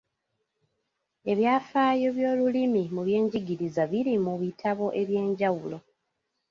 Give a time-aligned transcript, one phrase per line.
[1.31, 5.77] Ebyafaayo by’olulimi mu byenjigiriza biri mu bitabo eby'enjawulo.